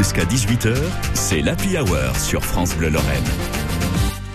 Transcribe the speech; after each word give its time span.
Jusqu'à 0.00 0.24
18h, 0.24 0.78
c'est 1.12 1.42
l'Happy 1.42 1.76
Hour 1.76 2.16
sur 2.16 2.42
France 2.42 2.74
Bleu 2.74 2.88
Lorraine. 2.88 3.22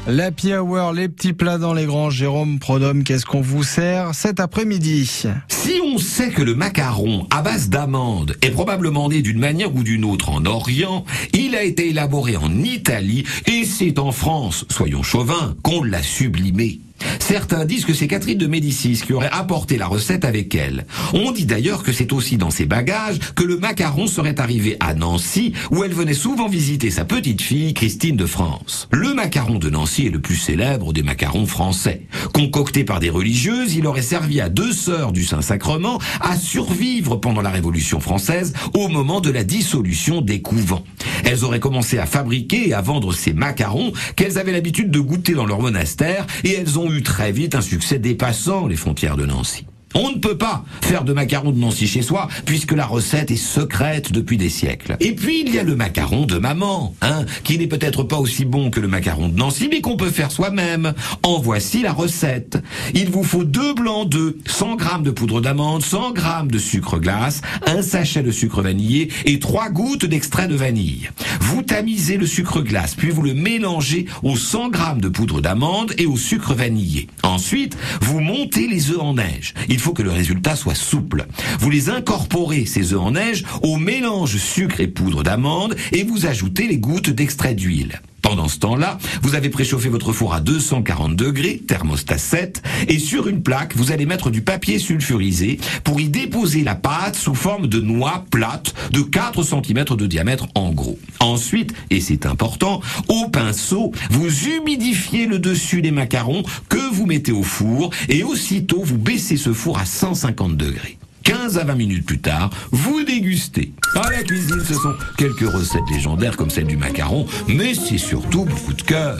L'Happy 0.05 0.53
Hour, 0.53 0.93
les 0.93 1.09
petits 1.09 1.33
plats 1.33 1.57
dans 1.57 1.73
les 1.73 1.85
grands. 1.85 2.11
Jérôme 2.11 2.59
Prodhomme, 2.59 3.03
qu'est-ce 3.03 3.25
qu'on 3.25 3.41
vous 3.41 3.63
sert 3.63 4.13
cet 4.13 4.39
après-midi? 4.39 5.23
Si 5.47 5.81
on 5.83 5.97
sait 5.97 6.29
que 6.29 6.43
le 6.43 6.53
macaron 6.53 7.25
à 7.31 7.41
base 7.41 7.69
d'amandes 7.69 8.35
est 8.43 8.51
probablement 8.51 9.09
né 9.09 9.23
d'une 9.23 9.39
manière 9.39 9.75
ou 9.75 9.81
d'une 9.81 10.05
autre 10.05 10.29
en 10.29 10.45
Orient, 10.45 11.03
il 11.33 11.55
a 11.55 11.63
été 11.63 11.89
élaboré 11.89 12.37
en 12.37 12.59
Italie 12.59 13.23
et 13.47 13.65
c'est 13.65 13.97
en 13.97 14.11
France, 14.11 14.65
soyons 14.69 15.01
chauvins, 15.01 15.55
qu'on 15.63 15.81
l'a 15.81 16.03
sublimé. 16.03 16.79
Certains 17.19 17.65
disent 17.65 17.85
que 17.85 17.93
c'est 17.93 18.07
Catherine 18.07 18.37
de 18.37 18.47
Médicis 18.47 19.01
qui 19.05 19.13
aurait 19.13 19.29
apporté 19.31 19.77
la 19.77 19.87
recette 19.87 20.25
avec 20.25 20.53
elle. 20.55 20.85
On 21.13 21.31
dit 21.31 21.45
d'ailleurs 21.45 21.83
que 21.83 21.91
c'est 21.91 22.13
aussi 22.13 22.37
dans 22.37 22.49
ses 22.49 22.65
bagages 22.65 23.19
que 23.35 23.43
le 23.43 23.57
macaron 23.57 24.07
serait 24.07 24.39
arrivé 24.39 24.77
à 24.79 24.93
Nancy, 24.93 25.53
où 25.71 25.83
elle 25.83 25.93
venait 25.93 26.13
souvent 26.13 26.47
visiter 26.47 26.91
sa 26.91 27.05
petite 27.05 27.41
fille 27.41 27.73
Christine 27.73 28.15
de 28.15 28.25
France. 28.25 28.87
Le 28.91 29.13
macaron 29.13 29.59
de 29.59 29.69
Nancy 29.69 30.07
est 30.07 30.11
le 30.11 30.19
plus 30.19 30.35
célèbre 30.35 30.93
des 30.93 31.03
macarons 31.03 31.45
français. 31.45 32.03
Concocté 32.33 32.83
par 32.83 32.99
des 32.99 33.09
religieuses, 33.09 33.75
il 33.75 33.87
aurait 33.87 34.01
servi 34.01 34.41
à 34.41 34.49
deux 34.49 34.73
sœurs 34.73 35.11
du 35.11 35.23
Saint-Sacrement 35.23 35.99
à 36.21 36.37
survivre 36.37 37.15
pendant 37.15 37.41
la 37.41 37.49
Révolution 37.49 37.99
française 37.99 38.53
au 38.73 38.87
moment 38.87 39.21
de 39.21 39.29
la 39.29 39.43
dissolution 39.43 40.21
des 40.21 40.41
couvents. 40.41 40.83
Elles 41.25 41.43
auraient 41.43 41.59
commencé 41.59 41.97
à 41.97 42.05
fabriquer 42.05 42.69
et 42.69 42.73
à 42.73 42.81
vendre 42.81 43.13
ces 43.13 43.33
macarons 43.33 43.91
qu'elles 44.15 44.37
avaient 44.37 44.51
l'habitude 44.51 44.91
de 44.91 44.99
goûter 44.99 45.33
dans 45.33 45.45
leur 45.45 45.59
monastère 45.59 46.25
et 46.43 46.53
elles 46.53 46.79
ont 46.79 46.91
eu 46.91 47.03
très 47.03 47.31
vite 47.31 47.55
un 47.55 47.61
succès 47.61 47.99
dépassant 47.99 48.67
les 48.67 48.75
frontières 48.75 49.17
de 49.17 49.25
Nancy. 49.25 49.65
On 49.97 50.11
ne 50.11 50.17
peut 50.17 50.37
pas 50.37 50.65
faire 50.81 51.05
de 51.05 51.13
macarons 51.13 51.51
de 51.51 51.57
Nancy 51.57 51.87
chez 51.87 52.01
soi, 52.01 52.27
puisque 52.45 52.73
la 52.73 52.85
recette 52.85 53.31
est 53.31 53.37
secrète 53.37 54.11
depuis 54.11 54.37
des 54.37 54.49
siècles. 54.49 54.97
Et 54.99 55.15
puis, 55.15 55.43
il 55.47 55.55
y 55.55 55.57
a 55.57 55.63
le 55.63 55.75
macaron 55.77 56.25
de 56.25 56.37
maman, 56.37 56.93
hein, 57.01 57.25
qui 57.45 57.57
n'est 57.57 57.67
peut-être 57.67 58.03
pas 58.03 58.17
aussi 58.17 58.43
bon 58.43 58.69
que 58.69 58.81
le 58.81 58.89
macaron 58.89 59.29
de 59.29 59.37
Nancy, 59.37 59.69
mais 59.71 59.79
qu'on 59.79 59.95
peut 59.95 60.09
faire 60.09 60.31
soi-même. 60.31 60.93
En 61.23 61.39
voici 61.39 61.81
la 61.81 61.93
recette. 61.93 62.61
Il 62.93 63.09
vous 63.09 63.23
faut 63.23 63.45
deux 63.45 63.73
blancs 63.73 64.09
d'œufs, 64.09 64.35
100 64.45 64.75
grammes 64.75 65.03
de 65.03 65.11
poudre 65.11 65.39
d'amande, 65.39 65.81
100 65.81 66.11
grammes 66.11 66.51
de 66.51 66.59
sucre 66.59 66.99
glace, 66.99 67.41
un 67.65 67.81
sachet 67.81 68.21
de 68.21 68.31
sucre 68.31 68.61
vanillé 68.61 69.09
et 69.23 69.39
trois 69.39 69.69
gouttes 69.69 70.05
d'extrait 70.05 70.49
de 70.49 70.55
vanille. 70.55 71.09
Vous 71.39 71.61
tamisez 71.61 72.17
le 72.17 72.27
sucre 72.27 72.61
glace, 72.61 72.95
puis 72.95 73.11
vous 73.11 73.21
le 73.21 73.33
mélangez 73.33 74.07
aux 74.23 74.35
100 74.35 74.69
grammes 74.69 75.01
de 75.01 75.07
poudre 75.07 75.39
d'amande 75.39 75.93
et 75.97 76.05
au 76.05 76.17
sucre 76.17 76.53
vanillé. 76.53 77.07
Ensuite, 77.23 77.77
vous 78.01 78.19
montez 78.19 78.67
les 78.67 78.91
œufs 78.91 78.99
en 78.99 79.13
neige. 79.13 79.53
Faut 79.85 79.93
que 79.93 80.01
le 80.01 80.09
résultat 80.09 80.55
soit 80.55 80.73
souple. 80.73 81.27
Vous 81.59 81.69
les 81.69 81.91
incorporez, 81.91 82.65
ces 82.65 82.93
œufs 82.93 83.01
en 83.01 83.11
neige, 83.11 83.45
au 83.61 83.77
mélange 83.77 84.37
sucre 84.37 84.81
et 84.81 84.87
poudre 84.87 85.21
d'amande 85.21 85.75
et 85.91 86.03
vous 86.03 86.25
ajoutez 86.25 86.67
les 86.67 86.79
gouttes 86.79 87.11
d'extrait 87.11 87.53
d'huile. 87.53 88.01
Pendant 88.25 88.47
ce 88.47 88.57
temps-là, 88.57 88.97
vous 89.21 89.35
avez 89.35 89.49
préchauffé 89.49 89.87
votre 89.87 90.11
four 90.11 90.33
à 90.33 90.39
240 90.39 91.15
degrés, 91.15 91.61
thermostat 91.67 92.17
7, 92.17 92.63
et 92.87 92.97
sur 92.97 93.27
une 93.27 93.43
plaque, 93.43 93.75
vous 93.75 93.91
allez 93.91 94.07
mettre 94.07 94.31
du 94.31 94.41
papier 94.41 94.79
sulfurisé 94.79 95.59
pour 95.83 96.01
y 96.01 96.09
déposer 96.09 96.63
la 96.63 96.73
pâte 96.73 97.15
sous 97.15 97.35
forme 97.35 97.67
de 97.67 97.79
noix 97.79 98.25
plate 98.31 98.73
de 98.91 99.01
4 99.01 99.43
cm 99.43 99.85
de 99.95 100.07
diamètre 100.07 100.47
en 100.55 100.71
gros. 100.71 100.97
Ensuite, 101.19 101.75
et 101.91 102.01
c'est 102.01 102.25
important, 102.25 102.81
au 103.09 103.29
pinceau, 103.29 103.91
vous 104.09 104.47
humidifiez 104.47 105.27
le 105.27 105.37
dessus 105.37 105.83
des 105.83 105.91
macarons 105.91 106.41
que 106.67 106.93
vous 106.95 107.05
mettez 107.05 107.31
au 107.31 107.43
four 107.43 107.91
et 108.09 108.23
aussitôt 108.23 108.81
vous 108.83 108.97
baissez 108.97 109.37
ce 109.37 109.53
four 109.53 109.77
à 109.77 109.85
150 109.85 110.57
degrés. 110.57 110.97
15 111.25 111.57
à 111.57 111.63
20 111.63 111.75
minutes 111.75 112.05
plus 112.05 112.19
tard, 112.19 112.51
vous 112.71 113.03
dégustez. 113.03 113.73
À 113.95 114.09
la 114.11 114.23
cuisine, 114.23 114.63
ce 114.63 114.75
sont 114.75 114.93
quelques 115.17 115.51
recettes 115.51 115.89
légendaires 115.91 116.37
comme 116.37 116.49
celle 116.49 116.67
du 116.67 116.77
macaron, 116.77 117.25
mais 117.47 117.73
c'est 117.73 117.97
surtout 117.97 118.45
beaucoup 118.45 118.73
de 118.73 118.81
cœur. 118.83 119.17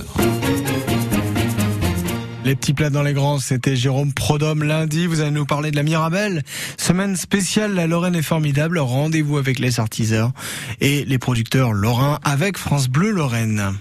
Les 2.45 2.55
petits 2.55 2.73
plats 2.73 2.91
dans 2.91 3.01
les 3.01 3.13
grands, 3.13 3.39
c'était 3.39 3.75
Jérôme 3.75 4.13
Prodhomme 4.13 4.63
lundi. 4.63 5.07
Vous 5.07 5.19
allez 5.19 5.31
nous 5.31 5.47
parler 5.47 5.71
de 5.71 5.75
la 5.75 5.81
Mirabelle. 5.81 6.43
Semaine 6.77 7.15
spéciale, 7.15 7.73
la 7.73 7.87
Lorraine 7.87 8.13
est 8.13 8.21
formidable. 8.21 8.77
Rendez-vous 8.77 9.37
avec 9.39 9.57
les 9.57 9.79
artisans 9.79 10.31
et 10.81 11.05
les 11.05 11.17
producteurs 11.17 11.73
lorrains 11.73 12.19
avec 12.23 12.59
France 12.59 12.87
Bleu 12.87 13.09
Lorraine. 13.09 13.73